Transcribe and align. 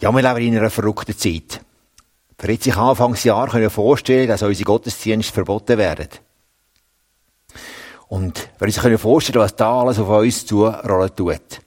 Ja, 0.00 0.12
wir 0.12 0.22
leben 0.22 0.54
in 0.54 0.58
einer 0.58 0.70
verrückten 0.70 1.16
Zeit. 1.16 1.60
Für 2.38 2.50
jetzt 2.50 2.64
sich 2.64 2.76
Anfangsjahr 2.76 3.48
können 3.48 3.70
vorstellen, 3.70 4.28
dass 4.28 4.42
unsere 4.42 4.64
Gottesdienste 4.64 5.32
verboten 5.32 5.78
werden. 5.78 6.08
Und 8.08 8.50
wir 8.58 8.66
uns 8.66 8.78
können 8.78 8.98
vorstellen, 8.98 9.40
was 9.40 9.56
da 9.56 9.80
alles 9.80 9.98
auf 9.98 10.08
uns 10.08 10.44
zurollen 10.44 11.16
tut. 11.16 11.60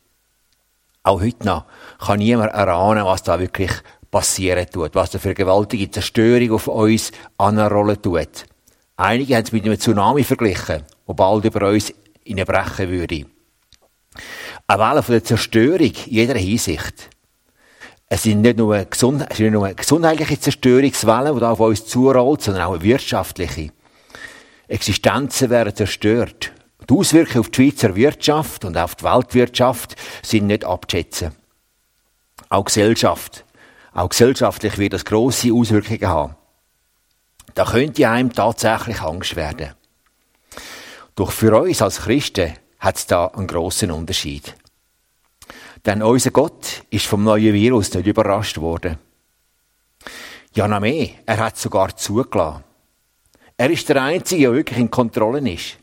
Auch 1.01 1.21
heute 1.21 1.45
noch 1.45 1.65
kann 1.97 2.19
niemand 2.19 2.53
erahnen, 2.53 3.03
was 3.03 3.23
da 3.23 3.39
wirklich 3.39 3.71
passieren 4.11 4.69
tut, 4.69 4.93
was 4.93 5.09
da 5.09 5.17
für 5.17 5.33
gewaltige 5.33 5.89
Zerstörung 5.89 6.51
auf 6.51 6.67
uns 6.67 7.11
anrollen 7.37 7.99
tut. 7.99 8.45
Einige 8.95 9.35
haben 9.35 9.43
es 9.43 9.51
mit 9.51 9.65
einem 9.65 9.79
Tsunami 9.79 10.23
verglichen, 10.23 10.83
wo 11.07 11.13
bald 11.13 11.45
über 11.45 11.67
uns 11.67 11.93
hineinbrechen 12.23 12.89
würde. 12.89 13.25
Eine 14.67 14.81
Welle 14.81 15.03
von 15.03 15.13
der 15.13 15.23
Zerstörung 15.23 15.79
in 15.79 15.93
jeder 16.05 16.35
Hinsicht. 16.35 17.09
Es 18.11 18.23
sind 18.23 18.41
nicht 18.41 18.57
nur, 18.57 18.83
gesund, 18.85 19.23
es 19.29 19.39
ist 19.39 19.51
nur 19.51 19.65
eine 19.65 19.75
gesundheitliche 19.75 20.39
Zerstörungswelle, 20.39 21.35
die 21.35 21.45
auf 21.45 21.59
uns 21.59 21.85
zurollt, 21.85 22.41
sondern 22.41 22.63
auch 22.63 22.73
eine 22.73 22.81
wirtschaftliche. 22.81 23.71
Existenzen 24.67 25.51
werden 25.51 25.75
zerstört. 25.75 26.51
Die 26.89 26.93
Auswirkungen 26.93 27.41
auf 27.41 27.49
die 27.49 27.69
Schweizer 27.69 27.95
Wirtschaft 27.95 28.65
und 28.65 28.77
auf 28.77 28.95
die 28.95 29.03
Weltwirtschaft 29.03 29.95
sind 30.23 30.47
nicht 30.47 30.65
abzuschätzen. 30.65 31.33
Auch 32.49 32.65
Gesellschaft. 32.65 33.45
Auch 33.93 34.09
gesellschaftlich 34.09 34.79
wird 34.79 34.93
das 34.93 35.05
grosse 35.05 35.53
Auswirkungen 35.53 36.07
haben. 36.07 36.35
Da 37.53 37.65
könnte 37.65 38.09
einem 38.09 38.33
tatsächlich 38.33 39.01
Angst 39.01 39.35
werden. 39.35 39.73
Doch 41.15 41.31
für 41.31 41.55
uns 41.59 41.81
als 41.81 42.01
Christen 42.01 42.53
hat 42.79 42.95
es 42.95 43.05
da 43.05 43.27
einen 43.27 43.45
grossen 43.45 43.91
Unterschied. 43.91 44.55
Denn 45.85 46.03
unser 46.03 46.31
Gott 46.31 46.83
ist 46.89 47.05
vom 47.05 47.23
neuen 47.23 47.53
Virus 47.53 47.93
nicht 47.93 48.07
überrascht 48.07 48.57
worden. 48.57 48.97
Ja, 50.53 50.67
noch 50.67 50.79
mehr. 50.79 51.09
Er 51.25 51.37
hat 51.37 51.57
sogar 51.57 51.95
zugelassen. 51.95 52.63
Er 53.55 53.69
ist 53.69 53.87
der 53.89 54.01
Einzige, 54.01 54.43
der 54.43 54.53
wirklich 54.53 54.79
in 54.79 54.89
Kontrolle 54.89 55.47
ist. 55.51 55.77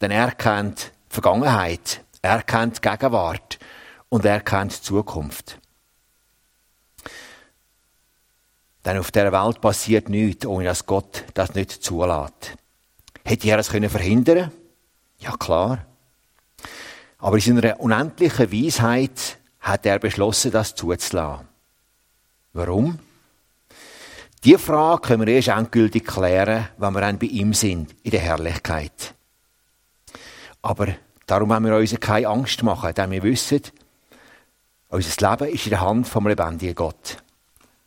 Denn 0.00 0.10
er 0.10 0.32
kennt 0.32 0.92
die 1.10 1.14
Vergangenheit, 1.14 2.04
er 2.22 2.42
kennt 2.42 2.76
die 2.76 2.88
Gegenwart 2.88 3.58
und 4.08 4.24
er 4.24 4.40
kennt 4.40 4.76
die 4.76 4.82
Zukunft. 4.82 5.58
Denn 8.84 8.98
auf 8.98 9.10
der 9.10 9.32
Welt 9.32 9.60
passiert 9.60 10.08
nichts, 10.08 10.46
ohne 10.46 10.66
dass 10.66 10.86
Gott 10.86 11.24
das 11.34 11.54
nicht 11.54 11.72
zulässt. 11.72 12.56
Hätte 13.24 13.48
er 13.48 13.58
es 13.58 13.68
verhindern 13.68 14.24
können? 14.24 14.52
Ja, 15.18 15.36
klar. 15.36 15.86
Aber 17.18 17.36
in 17.36 17.42
seiner 17.42 17.80
unendlichen 17.80 18.52
Weisheit 18.52 19.38
hat 19.60 19.86
er 19.86 19.98
beschlossen, 19.98 20.50
das 20.50 20.74
zuzulassen. 20.74 21.48
Warum? 22.52 22.98
Die 24.44 24.58
Frage 24.58 25.00
können 25.00 25.26
wir 25.26 25.34
erst 25.34 25.48
endgültig 25.48 26.06
klären, 26.06 26.68
wenn 26.78 26.92
wir 26.92 27.00
dann 27.00 27.18
bei 27.18 27.26
ihm 27.26 27.52
sind, 27.52 27.94
in 28.02 28.12
der 28.12 28.20
Herrlichkeit. 28.20 29.14
Aber 30.62 30.88
darum 31.26 31.52
haben 31.52 31.64
wir 31.64 31.76
uns 31.76 31.98
keine 31.98 32.28
Angst 32.28 32.62
machen, 32.62 32.94
denn 32.94 33.10
wir 33.10 33.22
wissen, 33.22 33.62
unser 34.88 35.30
Leben 35.30 35.52
ist 35.52 35.66
in 35.66 35.70
der 35.70 35.80
Hand 35.80 36.06
vom 36.06 36.28
lebendigen 36.28 36.74
Gott. 36.74 37.16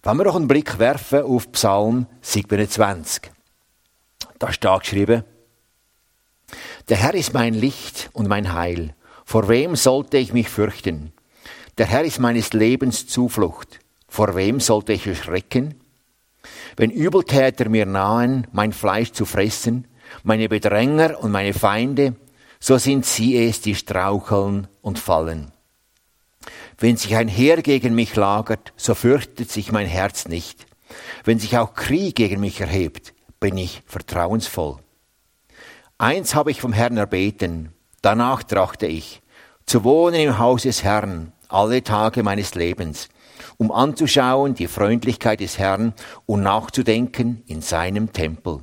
Wenn 0.03 0.17
wir 0.17 0.25
doch 0.25 0.35
einen 0.35 0.47
Blick 0.47 0.79
werfen 0.79 1.23
auf 1.23 1.51
Psalm 1.51 2.07
27, 2.21 3.31
da 4.37 4.51
steht 4.51 4.79
geschrieben, 4.81 5.23
der 6.89 6.97
Herr 6.97 7.13
ist 7.13 7.33
mein 7.33 7.53
Licht 7.53 8.09
und 8.13 8.27
mein 8.27 8.53
Heil. 8.53 8.95
Vor 9.29 9.47
wem 9.47 9.75
sollte 9.75 10.17
ich 10.17 10.33
mich 10.33 10.49
fürchten? 10.49 11.13
Der 11.77 11.85
Herr 11.85 12.03
ist 12.03 12.17
meines 12.17 12.51
Lebens 12.53 13.05
Zuflucht. 13.05 13.79
Vor 14.07 14.33
wem 14.33 14.59
sollte 14.59 14.93
ich 14.93 15.05
erschrecken? 15.05 15.75
Wenn 16.75 16.89
Übeltäter 16.89 17.69
mir 17.69 17.85
nahen, 17.85 18.47
mein 18.53 18.73
Fleisch 18.73 19.11
zu 19.11 19.25
fressen, 19.25 19.87
meine 20.23 20.49
Bedränger 20.49 21.19
und 21.19 21.29
meine 21.29 21.53
Feinde, 21.53 22.15
so 22.59 22.79
sind 22.79 23.05
sie 23.05 23.37
es, 23.37 23.61
die 23.61 23.75
straucheln 23.75 24.67
und 24.81 24.97
fallen. 24.97 25.51
Wenn 26.79 26.97
sich 26.97 27.15
ein 27.15 27.27
Heer 27.27 27.61
gegen 27.61 27.93
mich 27.93 28.15
lagert, 28.15 28.73
so 28.77 28.95
fürchtet 28.95 29.51
sich 29.51 29.71
mein 29.71 29.85
Herz 29.85 30.27
nicht. 30.27 30.65
Wenn 31.23 31.37
sich 31.37 31.55
auch 31.55 31.75
Krieg 31.75 32.15
gegen 32.15 32.39
mich 32.39 32.61
erhebt, 32.61 33.13
bin 33.39 33.59
ich 33.59 33.83
vertrauensvoll. 33.85 34.77
Eins 35.99 36.33
habe 36.33 36.49
ich 36.49 36.61
vom 36.61 36.73
Herrn 36.73 36.97
erbeten, 36.97 37.75
Danach 38.01 38.43
trachte 38.43 38.87
ich, 38.87 39.21
zu 39.65 39.83
wohnen 39.83 40.21
im 40.21 40.39
Haus 40.39 40.63
des 40.63 40.83
Herrn 40.83 41.33
alle 41.49 41.83
Tage 41.83 42.23
meines 42.23 42.55
Lebens, 42.55 43.09
um 43.57 43.71
anzuschauen 43.71 44.53
die 44.53 44.67
Freundlichkeit 44.67 45.41
des 45.41 45.57
Herrn 45.57 45.93
und 46.25 46.43
nachzudenken 46.43 47.43
in 47.47 47.61
seinem 47.61 48.13
Tempel. 48.13 48.61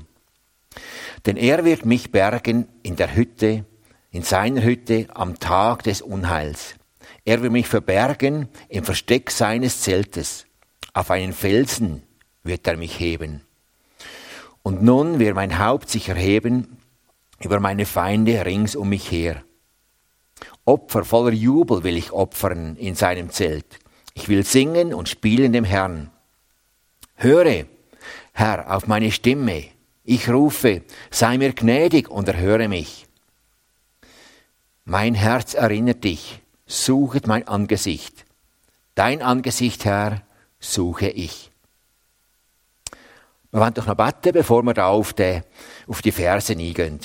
Denn 1.26 1.36
er 1.36 1.64
wird 1.64 1.84
mich 1.84 2.12
bergen 2.12 2.68
in 2.82 2.96
der 2.96 3.14
Hütte, 3.14 3.64
in 4.10 4.22
seiner 4.22 4.62
Hütte 4.62 5.08
am 5.14 5.38
Tag 5.38 5.82
des 5.82 6.00
Unheils. 6.00 6.76
Er 7.24 7.42
wird 7.42 7.52
mich 7.52 7.66
verbergen 7.66 8.48
im 8.68 8.84
Versteck 8.84 9.30
seines 9.30 9.82
Zeltes. 9.82 10.46
Auf 10.94 11.10
einen 11.10 11.32
Felsen 11.32 12.02
wird 12.42 12.66
er 12.66 12.76
mich 12.76 12.98
heben. 13.00 13.42
Und 14.62 14.82
nun 14.82 15.18
wird 15.18 15.34
mein 15.34 15.58
Haupt 15.58 15.90
sich 15.90 16.08
erheben 16.08 16.78
über 17.40 17.60
meine 17.60 17.86
Feinde 17.86 18.44
rings 18.44 18.76
um 18.76 18.88
mich 18.88 19.10
her. 19.10 19.42
Opfer 20.64 21.04
voller 21.04 21.32
Jubel 21.32 21.84
will 21.84 21.96
ich 21.96 22.12
opfern 22.12 22.76
in 22.76 22.94
seinem 22.94 23.30
Zelt. 23.30 23.78
Ich 24.14 24.28
will 24.28 24.44
singen 24.44 24.94
und 24.94 25.08
spielen 25.08 25.52
dem 25.52 25.64
Herrn. 25.64 26.10
Höre, 27.14 27.66
Herr, 28.32 28.74
auf 28.74 28.86
meine 28.86 29.12
Stimme. 29.12 29.64
Ich 30.04 30.28
rufe, 30.28 30.82
sei 31.10 31.38
mir 31.38 31.52
gnädig 31.52 32.08
und 32.08 32.28
erhöre 32.28 32.68
mich. 32.68 33.06
Mein 34.84 35.14
Herz 35.14 35.54
erinnert 35.54 36.04
dich, 36.04 36.40
suchet 36.66 37.26
mein 37.26 37.48
Angesicht. 37.48 38.24
Dein 38.94 39.20
Angesicht, 39.20 39.84
Herr, 39.84 40.22
suche 40.60 41.08
ich. 41.08 41.50
Wir 43.50 43.60
wollen 43.60 43.74
doch 43.74 43.86
noch 43.86 43.96
beten, 43.96 44.32
bevor 44.32 44.62
wir 44.62 44.74
da 44.74 44.88
auf 44.88 45.12
die, 45.12 45.42
auf 45.86 46.02
die 46.02 46.12
Verse 46.12 46.52
eingehen. 46.52 47.00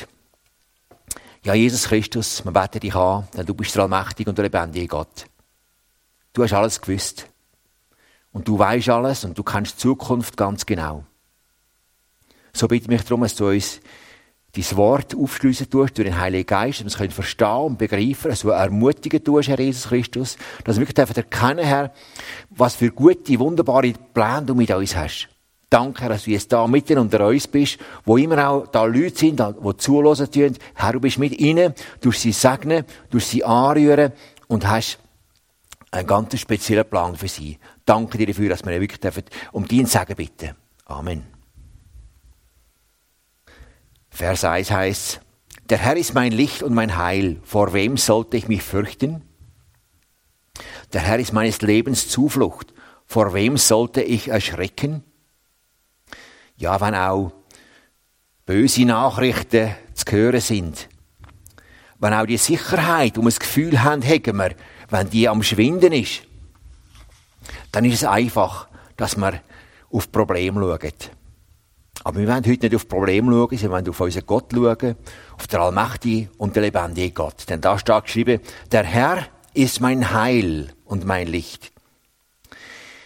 Ja, 1.44 1.56
Jesus 1.56 1.88
Christus, 1.88 2.46
wir 2.46 2.52
beten 2.52 2.79
dich 2.79 2.94
an, 2.94 3.28
denn 3.35 3.47
du 3.47 3.56
bist 3.56 3.75
der 3.75 3.84
allmächtige 3.84 4.29
und 4.29 4.38
der 4.38 4.44
lebendige 4.44 4.88
Gott. 4.88 5.25
Du 6.34 6.44
hast 6.44 6.53
alles 6.53 6.79
gewusst. 6.79 7.28
Und 8.31 8.47
du 8.47 8.59
weißt 8.59 8.90
alles 8.90 9.25
und 9.25 9.35
du 9.38 9.44
kennst 9.44 9.74
die 9.74 9.80
Zukunft 9.80 10.38
ganz 10.38 10.66
genau. 10.66 11.03
So 12.53 12.68
bitte 12.68 12.84
ich 12.84 12.90
mich 12.90 13.01
darum, 13.01 13.22
dass 13.22 13.35
du 13.35 13.47
uns 13.47 13.81
dein 14.53 14.78
Wort 14.78 15.16
aufschliessen 15.16 15.69
tust 15.69 15.97
durch 15.97 16.07
den 16.07 16.19
Heiligen 16.19 16.46
Geist, 16.46 16.85
dass 16.85 17.00
wir 17.00 17.07
es 17.07 17.16
verstehen 17.16 17.47
und 17.47 17.78
begreifen, 17.80 18.30
dass 18.30 18.41
du 18.41 18.50
ermutigen 18.50 19.24
tust, 19.24 19.50
Herr 19.50 19.59
Jesus 19.59 19.88
Christus, 19.88 20.38
dass 20.63 20.78
wir 20.78 20.88
wirklich 20.88 21.18
erkennen, 21.18 21.66
Herr, 21.66 21.91
was 22.51 22.75
für 22.75 22.91
gute, 22.91 23.40
wunderbare 23.40 23.94
Pläne 24.13 24.46
du 24.46 24.53
mit 24.53 24.69
uns 24.69 24.96
hast. 24.96 25.31
Danke, 25.72 26.09
dass 26.09 26.26
du 26.26 26.32
jetzt 26.32 26.52
da 26.52 26.68
mitten 26.68 26.98
unter 26.98 27.26
uns 27.26 27.48
bist, 27.48 27.78
wo 28.04 28.18
immer 28.18 28.46
auch 28.46 28.68
da 28.68 28.84
Leute 28.84 29.18
sind, 29.18 29.40
die 29.40 29.78
zulassen 29.78 30.30
tun. 30.30 30.58
Herr, 30.76 30.92
du 30.92 31.00
bist 31.00 31.18
mit 31.18 31.40
ihnen, 31.40 31.74
du 32.02 32.12
sie 32.12 32.34
segnen, 32.34 32.84
du 33.09 33.20
sie 33.20 33.46
anrühren 33.46 34.12
und 34.50 34.68
hast 34.68 35.00
einen 35.90 36.06
ganz 36.06 36.38
speziellen 36.38 36.90
Plan 36.90 37.16
für 37.16 37.30
sie. 37.30 37.58
Danke 37.86 38.18
dir 38.18 38.28
dafür, 38.28 38.50
dass 38.50 38.66
wir 38.66 38.81
wirklich 38.81 39.00
dürfen 39.00 39.24
um 39.54 39.66
dein 39.66 39.86
Segen 39.86 40.16
bitten. 40.18 40.56
Amen. 40.88 41.24
Vers 44.10 44.44
1 44.44 44.72
heißt, 44.72 45.22
der 45.70 45.78
Herr 45.78 45.96
ist 45.96 46.14
mein 46.14 46.34
Licht 46.34 46.64
und 46.64 46.74
mein 46.74 46.98
Heil. 46.98 47.40
Vor 47.44 47.72
wem 47.72 47.96
sollte 47.96 48.36
ich 48.36 48.50
mich 48.50 48.62
fürchten? 48.62 49.22
Der 50.92 51.00
Herr 51.00 51.20
ist 51.20 51.31
meines 51.31 51.62
Lebens 51.62 52.10
Zuflucht. 52.10 52.74
Vor 53.06 53.34
wem 53.34 53.56
sollte 53.56 54.01
ich 54.01 54.28
erschrecken? 54.28 55.06
Ja, 56.62 56.80
wenn 56.80 56.96
auch 56.96 57.31
böse 58.46 58.86
Nachrichten 58.86 59.75
zu 59.94 60.12
hören 60.12 60.42
sind, 60.42 60.88
wenn 62.00 62.13
auch 62.13 62.25
die 62.25 62.38
Sicherheit, 62.38 63.18
um 63.18 63.28
ein 63.28 63.34
Gefühl 63.34 63.84
haben, 63.84 64.04
haben 64.04 64.38
wir, 64.38 64.56
wenn 64.90 65.10
die 65.10 65.30
am 65.30 65.44
Schwinden 65.44 65.94
ist, 65.94 66.24
dann 67.72 67.86
ist 67.86 67.96
es 67.96 68.04
einfach, 68.04 68.68
dass 68.98 69.18
wir 69.18 69.42
auf 69.92 70.12
Probleme 70.12 70.60
schauen. 70.60 70.94
Aber 72.04 72.19
wir 72.19 72.28
wollen 72.28 72.46
heute 72.46 72.66
nicht 72.66 72.75
auf 72.75 72.88
Probleme 72.88 73.31
schauen, 73.31 73.57
sondern 73.57 73.62
wir 73.62 73.72
wollen 73.72 73.90
auf 73.90 74.00
unseren 74.00 74.25
Gott 74.25 74.52
schauen, 74.54 74.96
auf 75.38 75.48
den 75.48 75.60
allmächtigen 75.60 76.30
und 76.38 76.56
den 76.56 76.64
lebendigen 76.64 77.14
Gott. 77.14 77.50
Denn 77.50 77.62
da 77.62 77.78
steht 77.78 78.06
geschrieben, 78.06 78.42
der 78.72 78.84
Herr 78.84 79.28
ist 79.54 79.81
mein 79.81 80.14
Heil 80.14 80.74
und 80.86 81.06
mein 81.06 81.28
Licht. 81.28 81.72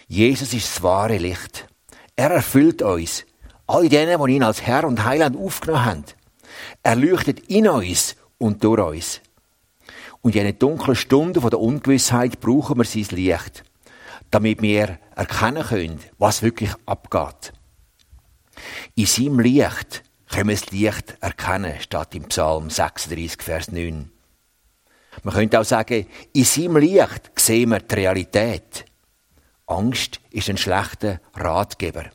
Jesus 0.08 0.54
ist 0.54 0.76
das 0.76 0.82
wahre 0.82 1.18
Licht. 1.18 1.66
Er 2.14 2.30
erfüllt 2.30 2.80
uns 2.80 3.26
All 3.66 3.88
denen, 3.88 4.24
die 4.24 4.32
ihn 4.34 4.42
als 4.42 4.62
Herr 4.62 4.84
und 4.84 5.04
Heiland 5.04 5.36
aufgenommen 5.36 5.84
haben. 5.84 6.04
Er 6.82 6.96
leuchtet 6.96 7.40
in 7.48 7.68
uns 7.68 8.16
und 8.38 8.62
durch 8.62 8.80
uns. 8.80 9.20
Und 10.22 10.36
in 10.36 10.44
den 10.44 10.58
dunklen 10.58 10.96
Stunden 10.96 11.40
der 11.48 11.60
Ungewissheit 11.60 12.40
brauchen 12.40 12.78
wir 12.78 12.84
sein 12.84 13.06
Licht. 13.10 13.64
damit 14.30 14.62
wir 14.62 14.98
erkennen 15.14 15.64
können, 15.64 16.00
was 16.18 16.42
wirklich 16.42 16.70
abgeht. 16.84 17.52
In 18.94 19.06
seinem 19.06 19.40
Licht 19.40 20.02
können 20.30 20.48
wir 20.48 20.56
das 20.56 20.70
Licht 20.70 21.16
erkennen, 21.20 21.80
steht 21.80 22.14
im 22.14 22.24
Psalm 22.24 22.70
36, 22.70 23.42
Vers 23.42 23.70
9. 23.70 24.10
Man 25.22 25.34
könnte 25.34 25.60
auch 25.60 25.64
sagen, 25.64 26.06
in 26.32 26.44
seinem 26.44 26.76
Licht 26.76 27.30
sehen 27.36 27.70
wir 27.70 27.80
die 27.80 27.94
Realität. 27.94 28.84
Angst 29.66 30.20
ist 30.30 30.48
ein 30.48 30.58
schlechter 30.58 31.20
Ratgeber. 31.34 32.10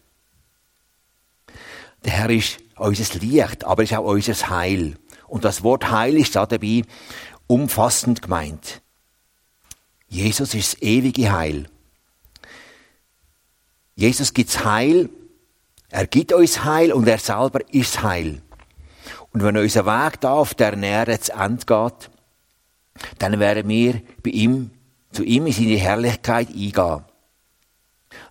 Der 2.03 2.13
Herr 2.13 2.29
ist 2.29 2.57
unser 2.77 3.19
Licht, 3.19 3.63
aber 3.63 3.83
ist 3.83 3.93
auch 3.93 4.05
unser 4.05 4.49
Heil. 4.49 4.95
Und 5.27 5.45
das 5.45 5.63
Wort 5.63 5.91
Heil 5.91 6.17
ist 6.17 6.35
dabei 6.35 6.83
umfassend 7.47 8.21
gemeint. 8.21 8.81
Jesus 10.07 10.53
ist 10.53 10.73
das 10.73 10.81
ewige 10.81 11.31
Heil. 11.31 11.69
Jesus 13.95 14.33
gibt 14.33 14.65
Heil, 14.65 15.09
er 15.89 16.07
gibt 16.07 16.33
uns 16.33 16.63
Heil 16.63 16.91
und 16.91 17.07
er 17.07 17.19
selber 17.19 17.59
ist 17.73 18.01
Heil. 18.01 18.41
Und 19.31 19.43
wenn 19.43 19.57
unser 19.57 19.85
Weg 19.85 20.19
da 20.21 20.33
auf 20.33 20.53
der 20.53 20.75
Nähe 20.75 21.19
zu 21.19 21.33
Ende 21.33 21.65
geht, 21.65 22.09
dann 23.19 23.39
werden 23.39 23.69
wir 23.69 24.01
bei 24.23 24.31
ihm, 24.31 24.71
zu 25.11 25.23
ihm 25.23 25.47
in 25.47 25.53
seine 25.53 25.77
Herrlichkeit 25.77 26.49
eingehen. 26.49 27.05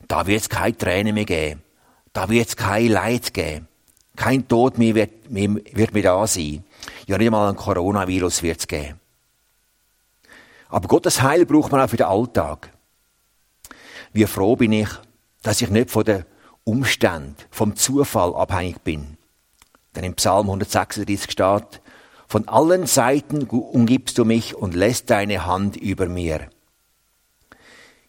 Da 0.08 0.26
wird 0.26 0.40
es 0.40 0.48
keine 0.48 0.76
Tränen 0.76 1.14
mehr 1.14 1.24
geben. 1.24 1.62
Da 2.12 2.28
wird 2.28 2.48
es 2.48 2.56
kein 2.56 2.88
Leid 2.88 3.32
geben. 3.34 3.68
Kein 4.16 4.48
Tod 4.48 4.78
mehr 4.78 4.94
wird, 4.94 5.30
mehr, 5.30 5.48
wird 5.72 5.94
mehr 5.94 6.02
da 6.02 6.26
sein. 6.26 6.64
Ja, 7.06 7.16
nicht 7.16 7.28
einmal 7.28 7.48
ein 7.48 7.56
Coronavirus 7.56 8.42
wird 8.42 8.60
es 8.60 8.66
geben. 8.66 9.00
Aber 10.68 10.88
Gottes 10.88 11.22
Heil 11.22 11.46
braucht 11.46 11.72
man 11.72 11.80
auch 11.80 11.90
für 11.90 11.96
den 11.96 12.06
Alltag. 12.06 12.70
Wie 14.12 14.26
froh 14.26 14.56
bin 14.56 14.72
ich, 14.72 14.88
dass 15.42 15.62
ich 15.62 15.70
nicht 15.70 15.90
von 15.90 16.04
den 16.04 16.24
Umständen, 16.64 17.36
vom 17.50 17.76
Zufall 17.76 18.34
abhängig 18.34 18.80
bin. 18.82 19.16
Denn 19.94 20.04
im 20.04 20.14
Psalm 20.14 20.46
136 20.46 21.30
steht, 21.30 21.80
von 22.28 22.46
allen 22.46 22.86
Seiten 22.86 23.44
umgibst 23.44 24.18
du 24.18 24.24
mich 24.24 24.54
und 24.54 24.74
lässt 24.74 25.10
deine 25.10 25.46
Hand 25.46 25.76
über 25.76 26.06
mir. 26.06 26.48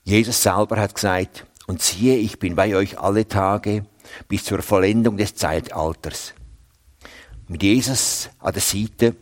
Jesus 0.04 0.44
selber 0.44 0.80
hat 0.80 0.94
gesagt, 0.94 1.46
und 1.68 1.82
siehe, 1.82 2.18
ich 2.18 2.40
bin 2.40 2.56
bei 2.56 2.76
euch 2.76 3.00
alle 3.00 3.28
Tage 3.28 3.86
bis 4.28 4.44
zur 4.46 4.62
Vollendung 4.62 5.18
des 5.18 5.36
Zeitalters. 5.36 6.34
Mit 7.48 7.64
Jesus 7.64 8.30
an 8.40 8.54
der 8.54 8.62
Seite 8.62 9.16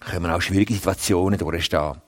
können 0.00 0.30
auch 0.30 0.40
schwierige 0.40 0.74
Situationen 0.74 1.38
durchstehen. 1.38 2.00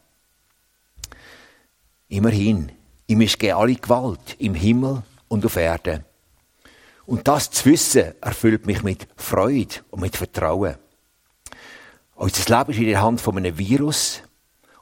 Immerhin, 2.08 2.72
ihm 3.06 3.20
ist 3.20 3.42
alle 3.44 3.74
Gewalt 3.74 4.36
im 4.38 4.54
Himmel 4.54 5.02
und 5.28 5.44
auf 5.44 5.56
Erden. 5.56 6.04
Und 7.06 7.28
das 7.28 7.50
zu 7.50 7.66
wissen, 7.66 8.14
erfüllt 8.20 8.66
mich 8.66 8.82
mit 8.82 9.08
Freude 9.16 9.76
und 9.90 10.00
mit 10.00 10.16
Vertrauen. 10.16 10.76
Unser 12.14 12.58
Leben 12.58 12.70
ist 12.72 12.78
in 12.78 12.86
der 12.86 13.02
Hand 13.02 13.20
von 13.20 13.36
einem 13.36 13.58
Virus 13.58 14.22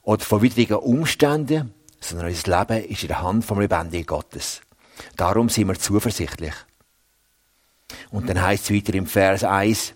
oder 0.02 0.24
von 0.24 0.42
widrigen 0.42 0.76
Umständen, 0.76 1.72
sondern 2.00 2.28
unser 2.28 2.58
Leben 2.58 2.84
ist 2.84 3.02
in 3.02 3.08
der 3.08 3.22
Hand 3.22 3.44
vom 3.44 3.60
lebendigen 3.60 4.06
Gottes. 4.06 4.60
Darum 5.16 5.48
sind 5.48 5.68
wir 5.68 5.78
zuversichtlich. 5.78 6.54
Und 8.10 8.28
dann 8.28 8.40
heißt 8.40 8.64
es 8.64 8.76
weiter 8.76 8.94
im 8.94 9.06
Vers 9.06 9.44
1, 9.44 9.94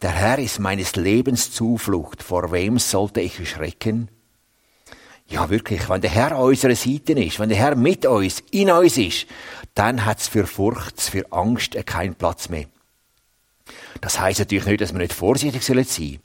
der 0.00 0.10
Herr 0.10 0.38
ist 0.38 0.58
meines 0.58 0.96
Lebens 0.96 1.52
Zuflucht, 1.52 2.22
vor 2.22 2.50
wem 2.52 2.78
sollte 2.78 3.20
ich 3.20 3.48
schrecken? 3.48 4.08
Ja, 5.28 5.48
wirklich, 5.48 5.88
wenn 5.88 6.00
der 6.00 6.10
Herr 6.10 6.32
an 6.32 6.42
unserer 6.42 6.74
Seite 6.74 7.12
ist, 7.12 7.38
wenn 7.38 7.48
der 7.48 7.58
Herr 7.58 7.76
mit 7.76 8.04
uns, 8.04 8.42
in 8.50 8.70
uns 8.70 8.98
ist, 8.98 9.26
dann 9.74 10.04
hat 10.04 10.18
es 10.18 10.28
für 10.28 10.46
Furcht, 10.46 11.00
für 11.00 11.30
Angst 11.32 11.74
keinen 11.86 12.14
Platz 12.14 12.48
mehr. 12.48 12.66
Das 14.00 14.18
heißt 14.20 14.40
natürlich 14.40 14.66
nicht, 14.66 14.80
dass 14.80 14.92
wir 14.92 14.98
nicht 14.98 15.12
vorsichtig 15.12 15.62
sein 15.62 15.84
sollen. 15.84 16.18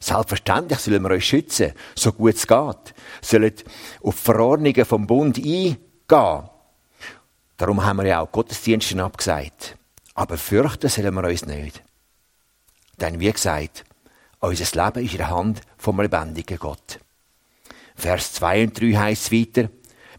Selbstverständlich 0.00 0.78
sollen 0.78 1.02
wir 1.02 1.10
uns 1.10 1.24
schützen, 1.24 1.72
so 1.94 2.12
gut 2.12 2.36
es 2.36 2.46
geht. 2.46 2.94
Sollen 3.20 3.52
auf 4.02 4.14
Verordnungen 4.14 4.84
vom 4.84 5.06
Bund 5.06 5.38
eingehen. 5.38 5.78
Darum 7.56 7.84
haben 7.84 7.98
wir 7.98 8.06
ja 8.06 8.20
auch 8.20 8.32
Gottesdienste 8.32 9.02
abgesagt. 9.02 9.76
Aber 10.14 10.38
fürchten 10.38 10.88
sollen 10.88 11.14
wir 11.14 11.24
uns 11.24 11.46
nicht. 11.46 11.82
Denn 13.00 13.20
wie 13.20 13.32
gesagt, 13.32 13.84
unser 14.40 14.84
Leben 14.84 15.04
ist 15.04 15.12
in 15.12 15.18
der 15.18 15.30
Hand 15.30 15.60
vom 15.76 16.00
lebendigen 16.00 16.58
Gott. 16.58 17.00
Vers 17.96 18.32
2 18.34 18.64
und 18.64 18.80
3 18.80 18.92
heißt 18.92 19.24
es 19.24 19.32
weiter, 19.32 19.70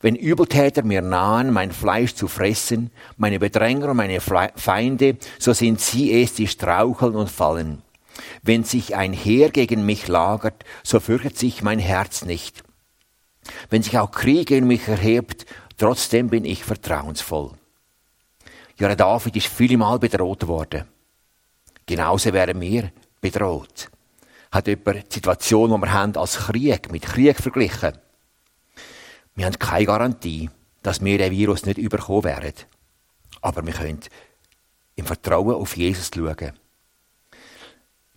wenn 0.02 0.16
Übeltäter 0.16 0.84
mir 0.84 1.02
nahen, 1.02 1.52
mein 1.52 1.72
Fleisch 1.72 2.16
zu 2.16 2.28
fressen, 2.28 2.92
meine 3.18 3.40
Bedränger 3.40 3.90
und 3.90 3.98
meine 3.98 4.20
Feinde, 4.20 5.18
so 5.40 5.54
sind 5.54 5.80
sie 5.80 6.22
es, 6.22 6.34
die 6.34 6.48
straucheln 6.48 7.16
und 7.16 7.30
fallen. 7.30 7.82
Wenn 8.44 8.64
sich 8.64 8.96
ein 8.96 9.14
Heer 9.14 9.50
gegen 9.50 9.86
mich 9.86 10.08
lagert, 10.08 10.64
so 10.84 11.00
fürchtet 11.00 11.38
sich 11.38 11.64
mein 11.64 11.80
Herz 11.80 12.24
nicht. 12.24 12.64
Wenn 13.70 13.84
sich 13.84 13.98
auch 13.98 14.12
Krieg 14.12 14.48
gegen 14.48 14.68
mich 14.68 14.88
erhebt, 14.88 15.46
trotzdem 15.78 16.30
bin 16.30 16.46
ich 16.46 16.64
vertrauensvoll. 16.64 17.52
Ja, 18.78 18.94
David 18.94 19.36
ist 19.36 19.48
viele 19.48 19.78
Mal 19.78 20.00
bedroht 20.00 20.48
worden. 20.48 20.86
Genauso 21.86 22.34
wären 22.34 22.60
wir 22.60 22.92
bedroht. 23.22 23.90
Hat 24.52 24.68
jemand 24.68 25.10
die 25.10 25.16
Situation, 25.16 25.72
die 25.72 25.78
wir 25.78 25.94
haben, 25.94 26.16
als 26.18 26.38
Krieg, 26.38 26.92
mit 26.92 27.04
Krieg 27.04 27.38
verglichen? 27.38 27.98
Wir 29.36 29.46
haben 29.46 29.60
keine 29.60 29.86
Garantie, 29.86 30.50
dass 30.82 31.04
wir 31.04 31.18
den 31.18 31.32
Virus 31.32 31.66
nicht 31.66 31.78
überkommen 31.78 32.24
werden. 32.24 32.54
Aber 33.42 33.66
wir 33.66 33.74
können 33.74 34.00
im 34.96 35.06
Vertrauen 35.06 35.56
auf 35.56 35.76
Jesus 35.76 36.10
schauen. 36.14 36.54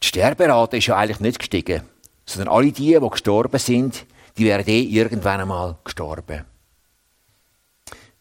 Die 0.03 0.07
Sterberate 0.07 0.77
ist 0.77 0.87
ja 0.87 0.97
eigentlich 0.97 1.21
nicht 1.21 1.39
gestiegen, 1.39 1.83
sondern 2.25 2.55
alle 2.55 2.73
die, 2.73 2.99
die 3.01 3.11
gestorben 3.11 3.59
sind, 3.59 4.07
die 4.37 4.45
wären 4.45 4.67
eh 4.67 4.83
irgendwann 4.83 5.41
einmal 5.41 5.77
gestorben. 5.83 6.45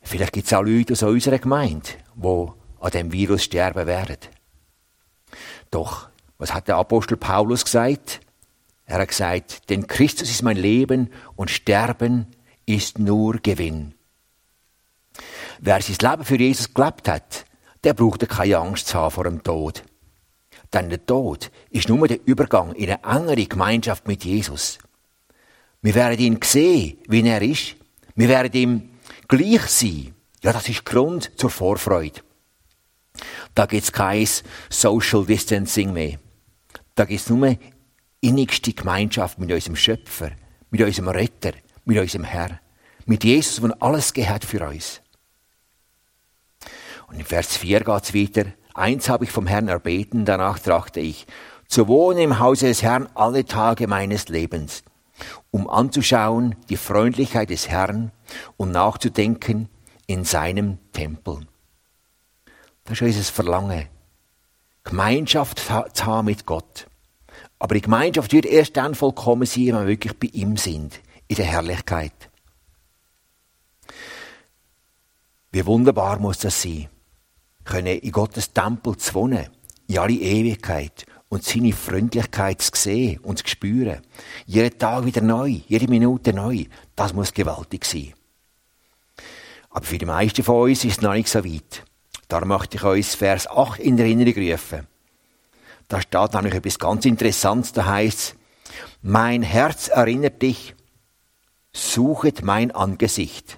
Vielleicht 0.07 0.31
gibt 0.31 0.47
es 0.47 0.53
auch 0.53 0.63
Leute 0.63 0.93
aus 0.93 1.03
unserer 1.03 1.37
Gemeinde, 1.37 1.89
die 2.15 2.47
an 2.79 2.91
dem 2.91 3.11
Virus 3.11 3.43
sterben 3.43 3.85
werden. 3.87 4.17
Doch, 5.69 6.07
was 6.37 6.53
hat 6.53 6.69
der 6.69 6.77
Apostel 6.77 7.17
Paulus 7.17 7.65
gesagt? 7.65 8.21
Er 8.85 8.99
hat 8.99 9.09
gesagt, 9.09 9.69
denn 9.69 9.85
Christus 9.85 10.29
ist 10.29 10.43
mein 10.43 10.55
Leben 10.55 11.09
und 11.35 11.51
Sterben 11.51 12.27
ist 12.65 12.99
nur 12.99 13.39
Gewinn. 13.39 13.95
Wer 15.59 15.81
sein 15.81 16.09
Leben 16.09 16.23
für 16.23 16.39
Jesus 16.39 16.73
gelebt 16.73 17.09
hat, 17.09 17.43
der 17.83 17.93
braucht 17.93 18.29
keine 18.29 18.59
Angst 18.59 18.87
zu 18.87 18.97
haben 18.97 19.11
vor 19.11 19.25
dem 19.25 19.43
Tod. 19.43 19.83
Denn 20.71 20.89
der 20.89 21.05
Tod 21.05 21.51
ist 21.69 21.89
nur 21.89 22.07
der 22.07 22.25
Übergang 22.25 22.71
in 22.75 22.89
eine 22.91 23.03
engere 23.03 23.45
Gemeinschaft 23.45 24.07
mit 24.07 24.23
Jesus. 24.23 24.77
Wir 25.81 25.95
werden 25.95 26.17
ihn 26.17 26.39
sehen, 26.41 26.97
wie 27.09 27.27
er 27.27 27.41
ist. 27.41 27.75
Wir 28.15 28.29
werden 28.29 28.53
ihm 28.53 28.96
gleich 29.27 29.61
sein. 29.67 30.13
Ja, 30.43 30.53
das 30.53 30.69
ist 30.69 30.85
Grund 30.85 31.31
zur 31.37 31.49
Vorfreude. 31.49 32.21
Da 33.55 33.65
gibt's 33.65 33.91
kein 33.91 34.27
Social 34.69 35.25
Distancing 35.25 35.93
mehr. 35.93 36.19
Da 36.95 37.05
gibt's 37.05 37.29
nur 37.29 37.57
innigste 38.21 38.73
Gemeinschaft 38.73 39.39
mit 39.39 39.51
unserem 39.51 39.75
Schöpfer, 39.75 40.31
mit 40.69 40.81
unserem 40.81 41.09
Retter, 41.09 41.53
mit 41.85 41.97
unserem 41.97 42.23
Herr, 42.23 42.59
mit 43.05 43.23
Jesus, 43.23 43.61
der 43.61 43.81
alles 43.81 44.13
gehört 44.13 44.45
für 44.45 44.67
uns. 44.67 45.01
Und 47.07 47.19
in 47.19 47.25
Vers 47.25 47.57
4 47.57 47.81
geht's 47.81 48.13
weiter. 48.13 48.53
Eins 48.73 49.09
habe 49.09 49.23
ich 49.23 49.31
vom 49.31 49.47
Herrn 49.47 49.69
erbeten, 49.69 50.25
danach 50.25 50.59
trachte 50.59 50.99
ich, 50.99 51.25
zu 51.67 51.87
wohnen 51.87 52.19
im 52.19 52.39
Hause 52.39 52.67
des 52.67 52.83
Herrn 52.83 53.09
alle 53.15 53.45
Tage 53.45 53.87
meines 53.87 54.29
Lebens, 54.29 54.83
um 55.51 55.69
anzuschauen 55.69 56.55
die 56.69 56.77
Freundlichkeit 56.77 57.49
des 57.49 57.67
Herrn 57.67 58.11
und 58.57 58.71
nachzudenken 58.71 59.69
in 60.05 60.23
seinem 60.23 60.77
Tempel. 60.93 61.47
Das 62.85 63.01
ist 63.01 63.01
unser 63.01 63.23
Verlangen. 63.23 63.87
Gemeinschaft 64.83 65.59
zu 65.59 66.05
haben 66.05 66.25
mit 66.25 66.45
Gott. 66.45 66.87
Aber 67.59 67.75
die 67.75 67.81
Gemeinschaft 67.81 68.31
wird 68.31 68.45
erst 68.45 68.77
dann 68.77 68.95
vollkommen 68.95 69.45
sein, 69.45 69.67
wenn 69.67 69.79
wir 69.79 69.87
wirklich 69.87 70.17
bei 70.17 70.27
ihm 70.27 70.55
sind, 70.55 71.01
in 71.27 71.35
der 71.35 71.45
Herrlichkeit. 71.45 72.29
Wie 75.51 75.65
wunderbar 75.65 76.19
muss 76.19 76.39
das 76.39 76.61
sein 76.61 76.87
können 77.67 77.99
in 77.99 78.11
Gottes 78.11 78.53
Tempel 78.53 78.97
zu 78.97 79.13
wohnen, 79.13 79.47
in 79.87 79.99
alle 79.99 80.13
Ewigkeit 80.13 81.05
und 81.29 81.43
seine 81.43 81.73
Freundlichkeit 81.73 82.61
zu 82.61 82.71
sehen 82.73 83.19
und 83.19 83.39
zu 83.39 83.47
spüren. 83.47 84.01
Jeden 84.45 84.77
Tag 84.77 85.05
wieder 85.05 85.21
neu, 85.21 85.59
jede 85.67 85.87
Minute 85.87 86.33
neu. 86.33 86.65
Das 86.95 87.13
muss 87.13 87.33
gewaltig 87.33 87.85
sein. 87.85 88.13
Aber 89.69 89.85
für 89.85 89.97
die 89.97 90.05
meisten 90.05 90.43
von 90.43 90.69
uns 90.69 90.83
ist 90.83 90.97
es 90.97 91.01
noch 91.01 91.13
nicht 91.13 91.27
so 91.27 91.43
weit. 91.43 91.83
Darum 92.27 92.49
möchte 92.49 92.77
ich 92.77 92.83
uns 92.83 93.15
Vers 93.15 93.47
8 93.47 93.79
in 93.79 93.99
Erinnerung 93.99 94.33
rufen. 94.33 94.87
Da 95.87 96.01
steht 96.01 96.33
nämlich 96.33 96.53
etwas 96.53 96.79
ganz 96.79 97.05
Interessantes, 97.05 97.73
da 97.73 97.85
heißt 97.85 98.35
mein 99.01 99.43
Herz 99.43 99.87
erinnert 99.87 100.41
dich, 100.41 100.75
suchet 101.71 102.43
mein 102.43 102.71
Angesicht. 102.71 103.57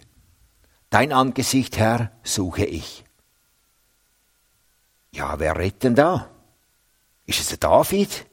Dein 0.90 1.14
Angesicht, 1.14 1.78
Herr, 1.78 2.12
suche 2.24 2.66
ich. 2.66 3.06
Ja, 5.12 5.40
wer 5.40 5.58
redet 5.58 5.84
denn 5.84 5.96
da? 5.96 6.30
Ist 7.30 7.42
es 7.42 7.50
der 7.50 7.60
David? 7.60 8.26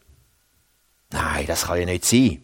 Nein, 1.10 1.46
das 1.46 1.66
kann 1.66 1.80
ja 1.80 1.84
nicht 1.84 2.06
sein. 2.06 2.42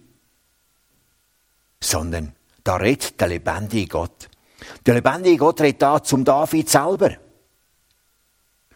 Sondern 1.80 2.36
da 2.62 2.76
redet 2.76 3.18
der 3.18 3.28
lebendige 3.28 3.86
Gott. 3.86 4.28
Der 4.84 4.96
lebendige 4.96 5.38
Gott 5.38 5.62
redet 5.62 5.80
da 5.80 6.02
zum 6.02 6.26
David 6.26 6.68
selber. 6.68 7.16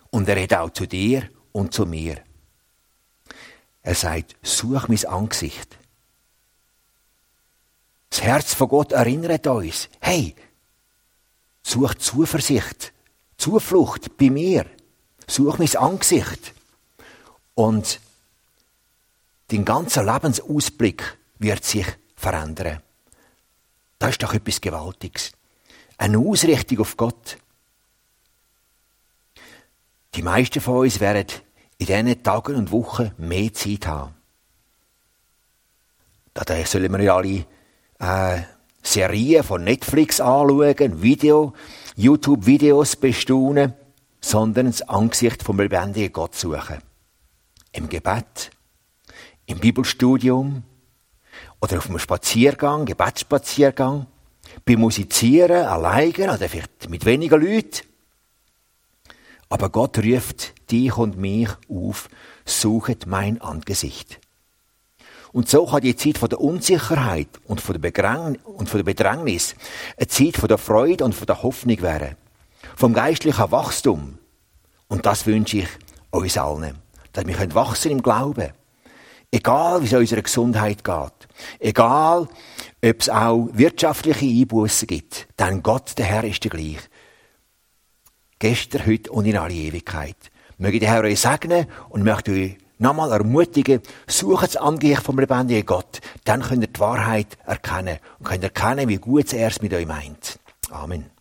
Und 0.09 0.27
er 0.27 0.37
redet 0.37 0.57
auch 0.57 0.71
zu 0.71 0.87
dir 0.87 1.29
und 1.53 1.75
zu 1.75 1.85
mir. 1.85 2.25
Er 3.83 3.95
sagt, 3.95 4.37
such 4.43 4.89
mein 4.89 5.05
Angesicht. 5.05 5.77
Das 8.09 8.23
Herz 8.23 8.55
von 8.55 8.69
Gott 8.69 8.93
erinnert 8.93 9.47
uns, 9.49 9.91
hey, 10.01 10.35
such 11.63 11.95
Zuversicht, 11.97 12.95
Zuflucht 13.37 14.17
bei 14.17 14.31
mir. 14.31 14.65
Such 15.27 15.59
mein 15.59 15.77
Angesicht. 15.77 16.56
Und 17.57 18.01
dein 19.49 19.65
ganzer 19.65 20.05
Lebensausblick 20.05 21.17
wird 21.39 21.65
sich 21.65 21.87
verändern. 22.15 22.83
Das 23.99 24.11
ist 24.11 24.23
doch 24.23 24.35
etwas 24.35 24.61
Gewaltiges. 24.61 25.33
Eine 25.97 26.19
Ausrichtung 26.19 26.81
auf 26.81 26.99
Gott. 26.99 27.39
Die 30.15 30.23
meisten 30.23 30.61
von 30.61 30.81
uns 30.81 31.01
werden 31.01 31.27
in 31.79 31.87
diesen 31.87 32.23
Tagen 32.23 32.57
und 32.57 32.73
Wochen 32.73 33.13
mehr 33.17 33.53
Zeit 33.55 33.87
haben. 33.87 34.15
Da 36.35 36.45
sollen 36.67 36.93
wir 36.93 37.01
ja 37.03 37.17
alle 37.17 37.47
äh, 37.99 38.43
Serien 38.83 39.43
von 39.43 39.65
Netflix 39.65 40.21
anschauen, 40.21 41.01
Video, 41.01 41.55
YouTube-Videos 41.97 42.97
bestaunen, 42.97 43.73
sondern 44.21 44.67
das 44.67 44.83
Angesicht 44.83 45.43
vom 45.43 45.59
lebendigen 45.59 46.13
Gott 46.13 46.35
suchen. 46.35 46.86
Im 47.77 47.91
Gebet, 47.91 48.51
im 49.45 49.59
Bibelstudium 49.59 50.63
oder 51.61 51.77
auf 51.77 51.91
einem 51.91 51.99
Spaziergang, 51.99 52.87
Gebetsspaziergang, 52.87 54.07
beim 54.65 54.81
Musizieren, 54.81 55.67
alleine 55.67 56.33
oder 56.33 56.49
vielleicht 56.49 56.89
mit 56.89 57.05
weniger 57.05 57.37
Leuten. 57.37 57.87
Aber 59.51 59.69
Gott 59.69 59.99
ruft 59.99 60.71
dich 60.71 60.97
und 60.97 61.19
mich 61.19 61.51
auf, 61.69 62.09
suchet 62.47 63.07
mein 63.07 63.43
Angesicht. 63.43 64.21
Und 65.33 65.51
so 65.51 65.67
kann 65.67 65.83
die 65.83 65.97
Zeit 65.97 66.17
von 66.17 66.31
der 66.31 66.41
Unsicherheit 66.41 67.29
und 67.45 67.61
von 67.61 67.79
der, 67.79 68.37
und 68.45 68.71
von 68.71 68.79
der 68.79 68.85
Bedrängnis 68.85 69.55
eine 69.99 70.09
Zeit 70.09 70.39
von 70.39 70.49
der 70.49 70.57
Freude 70.57 71.05
und 71.05 71.15
von 71.15 71.27
der 71.27 71.43
Hoffnung 71.43 71.83
werden. 71.83 72.17
Vom 72.75 72.95
geistlichen 72.95 73.51
Wachstum. 73.51 74.19
Und 74.89 75.05
das 75.05 75.27
wünsche 75.27 75.59
ich 75.59 75.69
uns 76.11 76.39
allen. 76.39 76.86
Dass 77.17 77.27
wir 77.27 77.55
wachsen 77.55 77.93
im 77.93 78.03
Glauben. 78.03 78.51
Egal, 79.31 79.81
wie 79.81 79.87
es 79.87 79.93
unserer 79.95 80.21
Gesundheit 80.21 80.85
geht. 80.85 81.29
Egal, 81.59 82.29
ob 82.85 83.01
es 83.01 83.09
auch 83.09 83.49
wirtschaftliche 83.53 84.27
Einbußen 84.27 84.87
gibt. 84.87 85.27
Denn 85.39 85.63
Gott, 85.63 85.97
der 85.97 86.05
Herr, 86.05 86.25
ist 86.25 86.45
der 86.45 86.51
gleich. 86.51 86.79
Gestern, 88.39 88.87
heute 88.87 89.11
und 89.11 89.25
in 89.25 89.39
alle 89.39 89.55
Ewigkeit. 89.55 90.31
Möge 90.59 90.79
der 90.79 90.91
Herr 90.91 91.05
euch 91.05 91.21
segnen 91.21 91.67
und 91.89 92.05
möchte 92.05 92.33
euch 92.33 92.59
nochmal 92.77 93.13
ermutigen, 93.13 93.81
sucht 94.07 94.49
das 94.49 94.57
Angesicht 94.57 95.03
vom 95.03 95.19
lebendigen 95.19 95.65
Gott. 95.65 96.01
Dann 96.25 96.43
könnt 96.43 96.65
ihr 96.65 96.69
die 96.69 96.81
Wahrheit 96.81 97.39
erkennen 97.47 97.99
und 98.19 98.27
könnt 98.27 98.45
erkennen, 98.45 98.89
wie 98.91 98.97
gut 98.97 99.33
er 99.33 99.49
es 99.49 99.63
mit 99.63 99.73
euch 99.73 99.87
meint. 99.87 100.39
Amen. 100.71 101.16